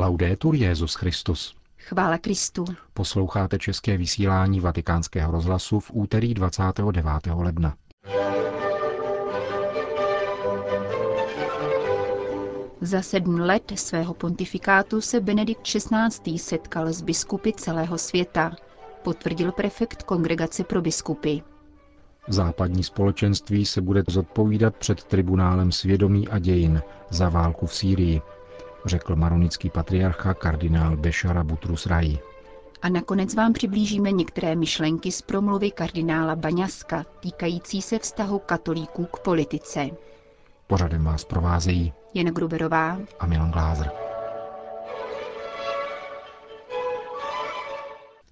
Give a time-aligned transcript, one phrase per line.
[0.00, 1.54] Laudetur Jezus Christus.
[1.78, 2.64] Chvála Kristu.
[2.94, 7.04] Posloucháte české vysílání Vatikánského rozhlasu v úterý 29.
[7.34, 7.74] ledna.
[12.80, 16.38] Za sedm let svého pontifikátu se Benedikt XVI.
[16.38, 18.56] setkal s biskupy celého světa,
[19.02, 21.38] potvrdil prefekt Kongregace pro biskupy.
[22.28, 28.22] Západní společenství se bude zodpovídat před tribunálem svědomí a dějin za válku v Sýrii,
[28.84, 32.18] řekl maronický patriarcha kardinál Bešara Butrus Rai.
[32.82, 39.18] A nakonec vám přiblížíme některé myšlenky z promluvy kardinála Baňaska týkající se vztahu katolíků k
[39.18, 39.88] politice.
[40.66, 43.90] Pořadem vás provázejí Jen Gruberová a Milan Glázer.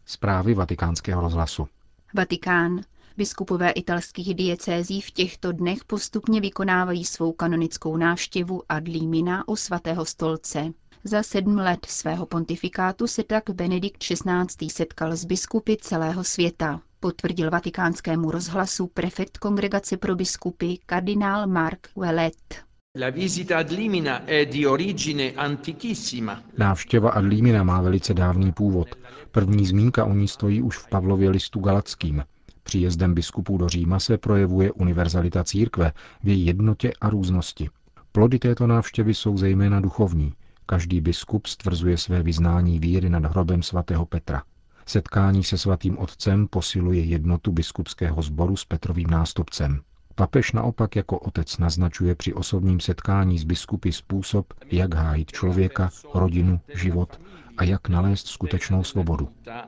[0.06, 1.69] Zprávy vatikánského rozhlasu.
[2.15, 2.80] Vatikán.
[3.19, 10.05] Biskupové italských diecézí v těchto dnech postupně vykonávají svou kanonickou návštěvu ad limina u svatého
[10.05, 10.73] stolce.
[11.05, 14.70] Za sedm let svého pontifikátu se tak Benedikt XVI.
[14.70, 22.64] setkal s biskupy celého světa, potvrdil vatikánskému rozhlasu prefekt Kongregace pro biskupy kardinál Mark Wellet.
[23.01, 26.42] La visita ad Limina è di origine antichissima.
[26.59, 28.89] Návštěva ad limina má velice dávný původ.
[29.31, 32.23] První zmínka o ní stojí už v Pavlově listu Galackým.
[32.69, 37.69] Příjezdem biskupů do Říma se projevuje univerzalita církve v její jednotě a různosti.
[38.12, 40.33] Plody této návštěvy jsou zejména duchovní.
[40.66, 44.42] Každý biskup stvrzuje své vyznání víry nad hrobem svatého Petra.
[44.86, 49.80] Setkání se svatým otcem posiluje jednotu biskupského sboru s Petrovým nástupcem.
[50.14, 56.61] Papež naopak jako otec naznačuje při osobním setkání s biskupy způsob, jak hájit člověka, rodinu,
[56.74, 57.19] život
[57.59, 59.28] a jak nalézt skutečnou svobodu.
[59.47, 59.62] E.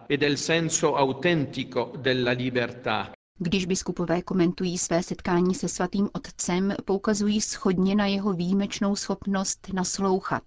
[3.39, 10.43] Když biskupové komentují své setkání se svatým otcem, poukazují schodně na jeho výjimečnou schopnost naslouchat.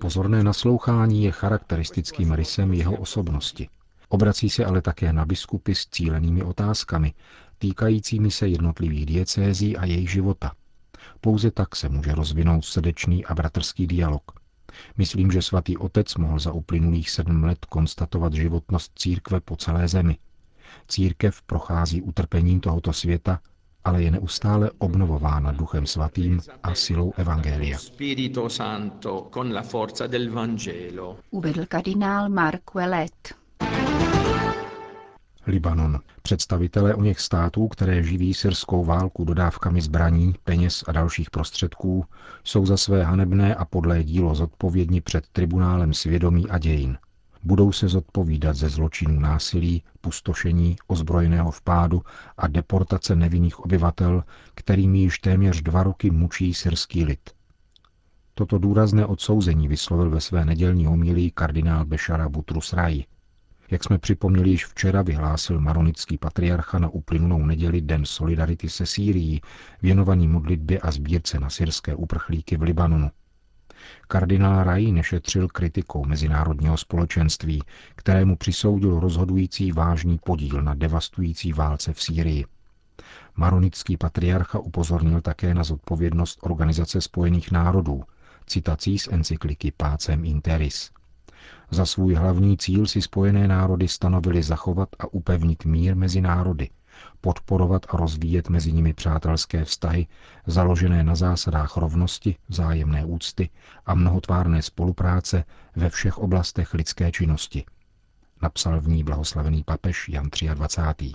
[0.00, 3.68] Pozorné naslouchání je charakteristickým rysem jeho osobnosti.
[4.08, 7.14] Obrací se ale také na biskupy s cílenými otázkami,
[7.58, 10.52] týkajícími se jednotlivých diecézí a jejich života.
[11.24, 14.22] Pouze tak se může rozvinout srdečný a bratrský dialog.
[14.96, 20.18] Myslím, že svatý otec mohl za uplynulých sedm let konstatovat životnost církve po celé zemi.
[20.88, 23.40] Církev prochází utrpením tohoto světa,
[23.84, 27.78] ale je neustále obnovována duchem svatým a silou Evangelia.
[27.78, 31.16] Spirito Santo con la forza del Vangelo.
[31.30, 33.43] Uvedl kardinál Mark Wellet.
[35.46, 36.00] Libanon.
[36.22, 42.04] Představitelé o něch států, které živí syrskou válku dodávkami zbraní, peněz a dalších prostředků,
[42.44, 46.98] jsou za své hanebné a podlé dílo zodpovědni před tribunálem svědomí a dějin.
[47.42, 52.02] Budou se zodpovídat ze zločinů násilí, pustošení, ozbrojeného vpádu
[52.36, 57.30] a deportace nevinných obyvatel, kterými již téměř dva roky mučí syrský lid.
[58.34, 63.04] Toto důrazné odsouzení vyslovil ve své nedělní homilii kardinál Bešara Butrus Rai.
[63.70, 69.40] Jak jsme připomněli již včera, vyhlásil maronický patriarcha na uplynulou neděli Den solidarity se Sýrií,
[69.82, 73.10] věnovaný modlitbě a sbírce na syrské uprchlíky v Libanonu.
[74.08, 77.62] Kardinál Rai nešetřil kritikou mezinárodního společenství,
[77.94, 82.44] kterému přisoudil rozhodující vážný podíl na devastující válce v Sýrii.
[83.36, 88.02] Maronický patriarcha upozornil také na zodpovědnost Organizace spojených národů,
[88.46, 90.90] citací z encykliky Pácem Interis.
[91.74, 96.70] Za svůj hlavní cíl si spojené národy stanovily zachovat a upevnit mír mezi národy,
[97.20, 100.06] podporovat a rozvíjet mezi nimi přátelské vztahy,
[100.46, 103.50] založené na zásadách rovnosti, vzájemné úcty
[103.86, 105.44] a mnohotvárné spolupráce
[105.76, 107.64] ve všech oblastech lidské činnosti.
[108.42, 111.12] Napsal v ní blahoslavený papež Jan 23.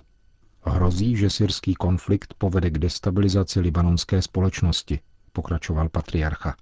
[0.63, 4.99] Hrozí, že syrský konflikt povede k destabilizaci libanonské společnosti,
[5.33, 6.55] pokračoval patriarcha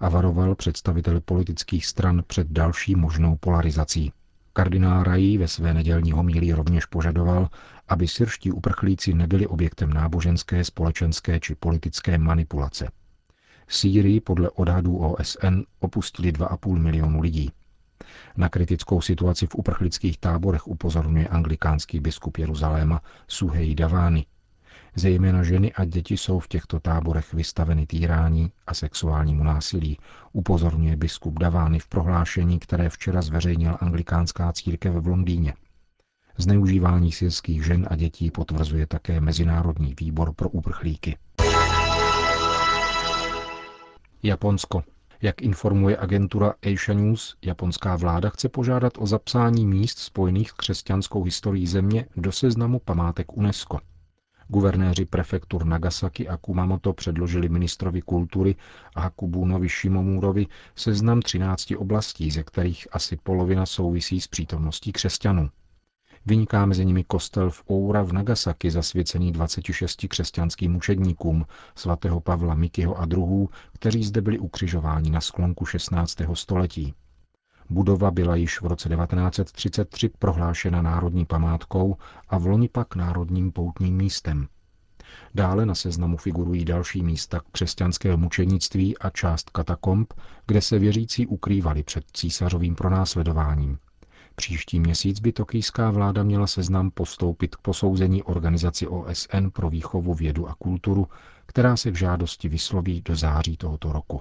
[0.00, 4.12] a varoval představiteli politických stran před další možnou polarizací.
[4.52, 7.48] Kardinál Rají ve své nedělní homílii rovněž požadoval,
[7.88, 12.90] aby syrští uprchlíci nebyli objektem náboženské, společenské či politické manipulace.
[13.68, 17.50] Sýrii podle odhadů OSN opustili 2,5 milionu lidí.
[18.36, 24.26] Na kritickou situaci v uprchlických táborech upozorňuje anglikánský biskup Jeruzaléma Suhej Davány.
[24.96, 29.98] Zejména ženy a děti jsou v těchto táborech vystaveny týrání a sexuálnímu násilí,
[30.32, 35.54] upozorňuje biskup Davány v prohlášení, které včera zveřejnila anglikánská církev v Londýně.
[36.38, 41.16] Zneužívání syrských žen a dětí potvrzuje také Mezinárodní výbor pro uprchlíky.
[44.22, 44.82] Japonsko.
[45.22, 51.22] Jak informuje agentura Asia News, japonská vláda chce požádat o zapsání míst spojených s křesťanskou
[51.22, 53.78] historií země do seznamu památek UNESCO.
[54.48, 58.54] Guvernéři prefektur Nagasaki a Kumamoto předložili ministrovi kultury
[58.96, 60.46] Hakubunovi Shimomurovi
[60.76, 65.50] seznam 13 oblastí, ze kterých asi polovina souvisí s přítomností křesťanů.
[66.26, 72.98] Vyniká mezi nimi kostel v Oura v Nagasaki zasvěcený 26 křesťanským mučedníkům svatého Pavla Mikyho
[72.98, 76.16] a druhů, kteří zde byli ukřižováni na sklonku 16.
[76.34, 76.94] století.
[77.70, 81.96] Budova byla již v roce 1933 prohlášena národní památkou
[82.28, 84.48] a v loni pak národním poutním místem.
[85.34, 90.14] Dále na seznamu figurují další místa křesťanského mučenictví a část katakomb,
[90.46, 93.78] kde se věřící ukrývali před císařovým pronásledováním.
[94.34, 100.48] Příští měsíc by tokijská vláda měla seznam postoupit k posouzení organizaci OSN pro výchovu, vědu
[100.48, 101.08] a kulturu,
[101.46, 104.20] která se v žádosti vysloví do září tohoto roku.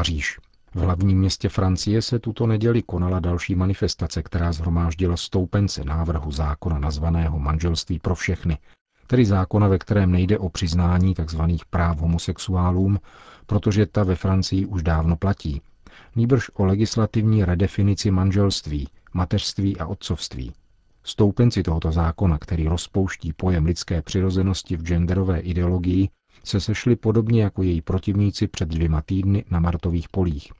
[0.00, 0.38] Paříž.
[0.74, 6.78] V hlavním městě Francie se tuto neděli konala další manifestace, která zhromáždila stoupence návrhu zákona
[6.78, 8.58] nazvaného manželství pro všechny,
[9.06, 11.40] tedy zákona, ve kterém nejde o přiznání tzv.
[11.70, 12.98] práv homosexuálům,
[13.46, 15.62] protože ta ve Francii už dávno platí,
[16.16, 20.52] nýbrž o legislativní redefinici manželství, mateřství a otcovství.
[21.04, 26.08] Stoupenci tohoto zákona, který rozpouští pojem lidské přirozenosti v genderové ideologii,
[26.44, 30.52] se sešli podobně jako její protivníci před dvěma týdny na Martových polích.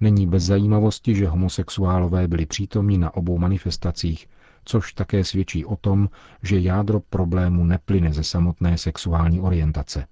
[0.00, 4.26] Není bez zajímavosti, že homosexuálové byli přítomní na obou manifestacích,
[4.64, 6.08] což také svědčí o tom,
[6.42, 10.06] že jádro problému neplyne ze samotné sexuální orientace.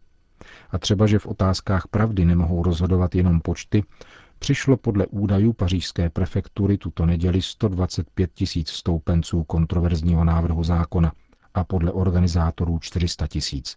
[0.70, 3.84] A třeba, že v otázkách pravdy nemohou rozhodovat jenom počty,
[4.38, 11.12] přišlo podle údajů pařížské prefektury tuto neděli 125 tisíc stoupenců kontroverzního návrhu zákona
[11.54, 13.76] a podle organizátorů 400 tisíc.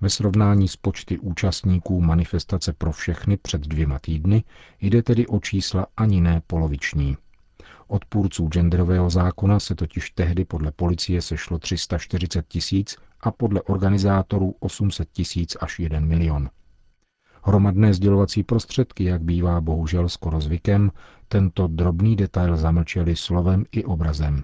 [0.00, 4.44] Ve srovnání s počty účastníků manifestace pro všechny před dvěma týdny
[4.80, 7.16] jde tedy o čísla ani ne poloviční.
[7.86, 15.08] Odpůrců genderového zákona se totiž tehdy podle policie sešlo 340 tisíc a podle organizátorů 800
[15.12, 16.50] tisíc až 1 milion.
[17.42, 20.90] Hromadné sdělovací prostředky, jak bývá bohužel skoro zvykem,
[21.28, 24.42] tento drobný detail zamlčeli slovem i obrazem.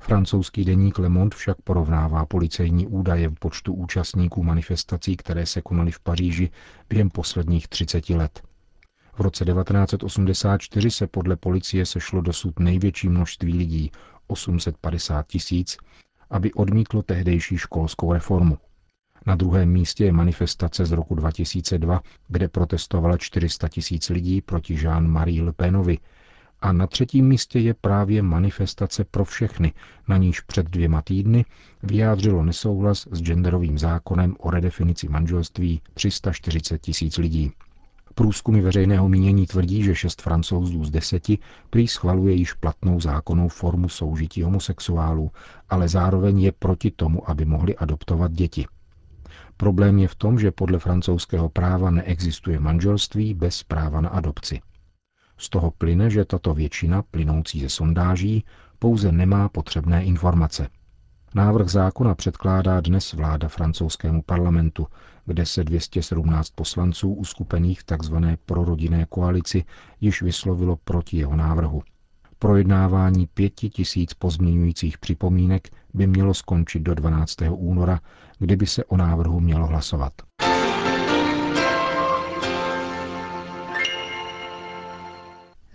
[0.00, 5.90] Francouzský deník Le Monde však porovnává policejní údaje v počtu účastníků manifestací, které se konaly
[5.92, 6.50] v Paříži
[6.88, 8.42] během posledních 30 let.
[9.12, 13.90] V roce 1984 se podle policie sešlo dosud největší množství lidí,
[14.26, 15.76] 850 tisíc,
[16.30, 18.58] aby odmítlo tehdejší školskou reformu.
[19.26, 25.44] Na druhém místě je manifestace z roku 2002, kde protestovalo 400 tisíc lidí proti Jean-Marie
[25.44, 25.98] Le Penovi,
[26.60, 29.72] a na třetím místě je právě manifestace pro všechny,
[30.08, 31.44] na níž před dvěma týdny
[31.82, 37.52] vyjádřilo nesouhlas s genderovým zákonem o redefinici manželství 340 tisíc lidí.
[38.14, 41.38] Průzkumy veřejného mínění tvrdí, že šest francouzů z deseti
[41.70, 45.30] prý schvaluje již platnou zákonnou formu soužití homosexuálů,
[45.68, 48.66] ale zároveň je proti tomu, aby mohli adoptovat děti.
[49.56, 54.60] Problém je v tom, že podle francouzského práva neexistuje manželství bez práva na adopci.
[55.38, 58.44] Z toho plyne, že tato většina, plynoucí ze sondáží,
[58.78, 60.68] pouze nemá potřebné informace.
[61.34, 64.86] Návrh zákona předkládá dnes vláda francouzskému parlamentu,
[65.26, 68.14] kde se 217 poslanců uskupených v tzv.
[68.46, 69.64] prorodinné koalici
[70.00, 71.82] již vyslovilo proti jeho návrhu.
[72.38, 77.36] Projednávání pěti tisíc pozměňujících připomínek by mělo skončit do 12.
[77.50, 78.00] února,
[78.38, 80.12] kdyby se o návrhu mělo hlasovat.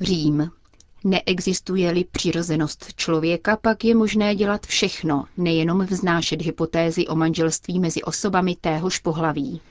[0.01, 0.51] Řím.
[1.03, 8.55] Neexistuje-li přirozenost člověka, pak je možné dělat všechno, nejenom vznášet hypotézy o manželství mezi osobami
[8.61, 9.61] téhož pohlaví.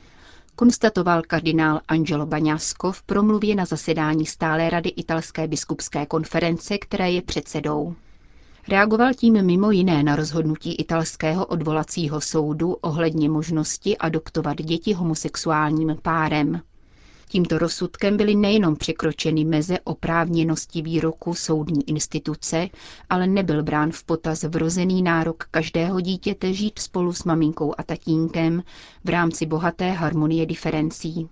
[0.57, 7.23] Konstatoval kardinál Angelo Baňasko v promluvě na zasedání stále rady italské biskupské konference, které je
[7.23, 7.95] předsedou.
[8.69, 16.61] Reagoval tím mimo jiné na rozhodnutí italského odvolacího soudu ohledně možnosti adoptovat děti homosexuálním párem.
[17.33, 22.69] Tímto rozsudkem byly nejenom překročeny meze oprávněnosti výroku soudní instituce,
[23.11, 28.63] ale nebyl brán v potaz vrozený nárok každého dítěte žít spolu s maminkou a tatínkem
[29.05, 31.29] v rámci bohaté harmonie diferencí.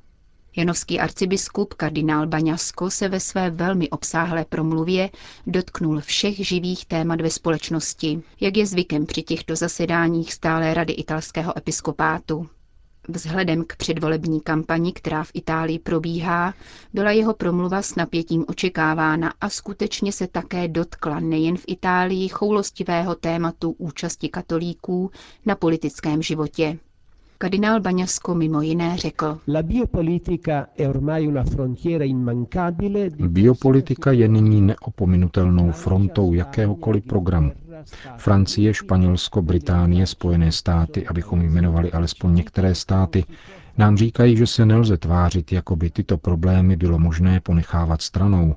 [0.56, 5.10] Janovský arcibiskup kardinál Baňasko se ve své velmi obsáhlé promluvě
[5.46, 11.58] dotknul všech živých témat ve společnosti, jak je zvykem při těchto zasedáních stále rady italského
[11.58, 12.46] episkopátu.
[13.10, 16.54] Vzhledem k předvolební kampani, která v Itálii probíhá,
[16.92, 23.14] byla jeho promluva s napětím očekávána a skutečně se také dotkla nejen v Itálii choulostivého
[23.14, 25.10] tématu účasti katolíků
[25.46, 26.78] na politickém životě.
[27.40, 29.38] Kardinál Baňasko mimo jiné řekl.
[33.28, 37.52] Biopolitika je nyní neopominutelnou frontou jakéhokoliv programu.
[38.16, 43.24] Francie, Španělsko, Británie, Spojené státy, abychom jmenovali alespoň některé státy,
[43.78, 48.54] nám říkají, že se nelze tvářit, jako by tyto problémy bylo možné ponechávat stranou,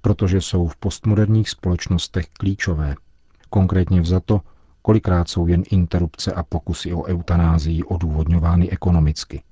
[0.00, 2.94] protože jsou v postmoderních společnostech klíčové.
[3.50, 4.40] Konkrétně vzato,
[4.86, 9.42] kolikrát jsou jen interrupce a pokusy o eutanázii odůvodňovány ekonomicky.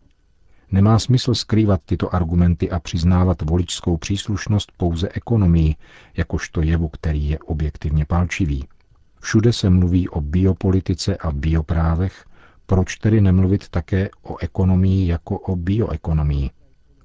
[0.73, 5.75] Nemá smysl skrývat tyto argumenty a přiznávat voličskou příslušnost pouze ekonomii,
[6.17, 8.65] jakožto jevu, který je objektivně palčivý.
[9.21, 12.25] Všude se mluví o biopolitice a bioprávech,
[12.67, 16.51] proč tedy nemluvit také o ekonomii jako o bioekonomii?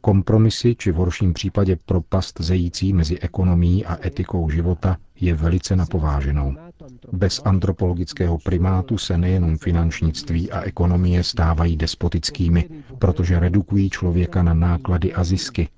[0.02, 6.69] Kompromisy, či v horším případě propast zející mezi ekonomií a etikou života, je velice napováženou.
[7.12, 12.70] Bez antropologického primátu se nejenom finančnictví a ekonomie stávají despotickými,
[13.00, 15.70] protože redukují člověka na náklady a zisky,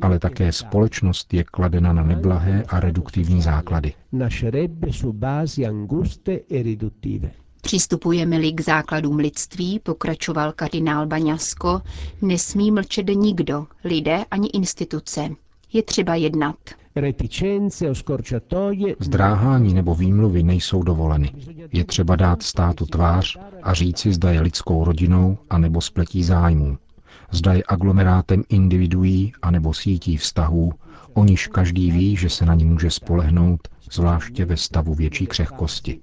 [0.00, 3.92] ale také společnost je kladena na neblahé a reduktivní základy.
[7.60, 11.82] Přistupujeme-li k základům lidství, pokračoval kardinál Baňasko,
[12.22, 15.28] nesmí mlčet nikdo, lidé ani instituce.
[15.72, 16.56] Je třeba jednat.
[19.00, 21.32] Zdráhání nebo výmluvy nejsou dovoleny.
[21.72, 26.78] Je třeba dát státu tvář a říci, zda je lidskou rodinou anebo spletí zájmů.
[27.30, 30.72] Zda je aglomerátem individuí anebo sítí vztahů,
[31.14, 33.60] o níž každý ví, že se na ní může spolehnout,
[33.92, 36.00] zvláště ve stavu větší křehkosti.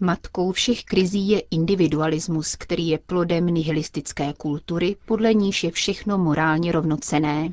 [0.00, 6.72] Matkou všech krizí je individualismus, který je plodem nihilistické kultury, podle níž je všechno morálně
[6.72, 7.52] rovnocené.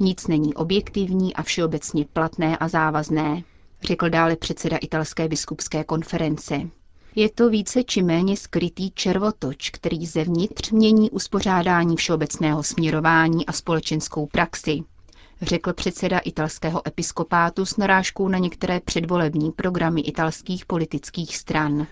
[0.00, 3.42] Nic není objektivní a všeobecně platné a závazné,
[3.82, 6.60] řekl dále předseda italské biskupské konference.
[7.14, 14.26] Je to více či méně skrytý červotoč, který zevnitř mění uspořádání všeobecného směrování a společenskou
[14.26, 14.80] praxi,
[15.42, 21.86] řekl předseda italského episkopátu s narážkou na některé předvolební programy italských politických stran.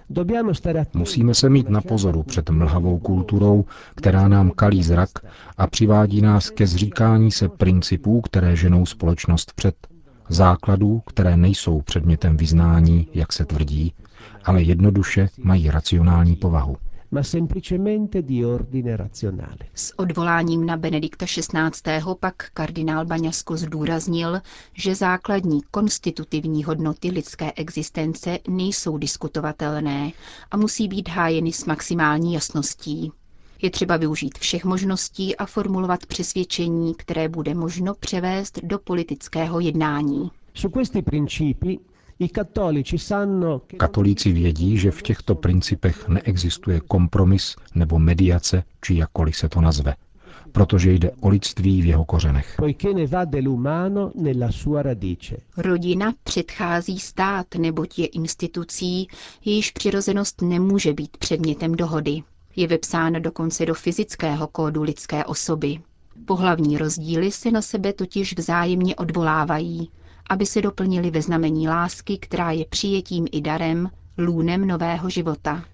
[0.94, 5.10] Musíme se mít na pozoru před mlhavou kulturou, která nám kalí zrak
[5.58, 9.74] a přivádí nás ke zříkání se principů, které ženou společnost před,
[10.28, 13.94] základů, které nejsou předmětem vyznání, jak se tvrdí,
[14.44, 16.76] ale jednoduše mají racionální povahu
[17.12, 19.68] ma semplicemente di ordine razionale.
[19.74, 22.14] S odvoláním na Benedikta XVI.
[22.20, 24.40] pak kardinál Baňasko zdůraznil,
[24.74, 30.12] že základní konstitutivní hodnoty lidské existence nejsou diskutovatelné
[30.50, 33.12] a musí být hájeny s maximální jasností.
[33.62, 40.30] Je třeba využít všech možností a formulovat přesvědčení, které bude možno převést do politického jednání.
[40.54, 41.78] Su questi principi
[43.76, 49.94] Katolíci vědí, že v těchto principech neexistuje kompromis nebo mediace, či jakkoliv se to nazve,
[50.52, 52.56] protože jde o lidství v jeho kořenech.
[55.56, 59.08] Rodina předchází stát, neboť je institucí,
[59.44, 62.22] jejíž přirozenost nemůže být předmětem dohody.
[62.56, 65.78] Je vepsána dokonce do fyzického kódu lidské osoby.
[66.24, 69.90] Pohlavní rozdíly se na sebe totiž vzájemně odvolávají
[70.30, 75.64] aby se doplnili ve znamení lásky, která je přijetím i darem, lůnem nového života.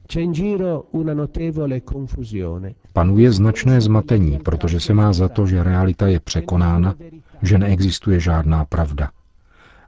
[2.92, 6.94] Panuje značné zmatení, protože se má za to, že realita je překonána,
[7.42, 9.10] že neexistuje žádná pravda.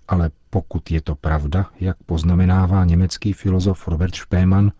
[0.08, 4.72] Ale pokud je to pravda, jak poznamenává německý filozof Robert Spemann,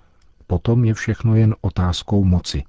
[0.47, 2.65] potom je všechno jen otázkou moci.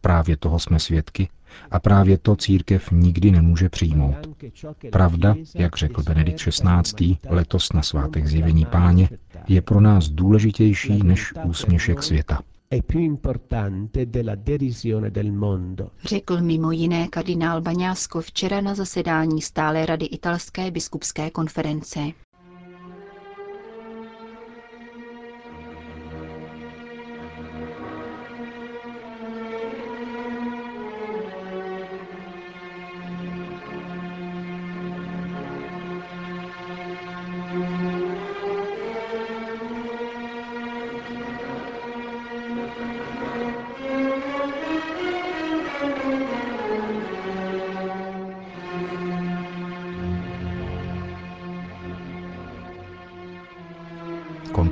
[0.00, 1.28] Právě toho jsme svědky
[1.70, 4.16] a právě to církev nikdy nemůže přijmout.
[4.92, 7.16] Pravda, jak řekl Benedikt XVI.
[7.28, 9.08] letos na svátek zjevení páně,
[9.48, 12.38] je pro nás důležitější než úsměšek světa.
[16.04, 22.00] Řekl mimo jiné kardinál Baňásko včera na zasedání stále rady italské biskupské konference.